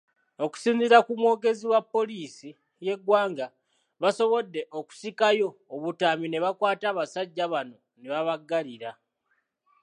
Okusinziira 0.43 0.97
kumwogezi 1.07 1.65
wa 1.73 1.81
poliisi 1.93 2.49
y'eggwanga, 2.85 3.45
baasobodde 4.01 4.61
okusikayo 4.79 5.47
obutambi 5.75 6.27
ne 6.29 6.39
bakwata 6.43 6.85
abasajja 6.89 7.45
bano 7.53 7.75
ne 7.99 8.07
baggalirwa. 8.27 8.91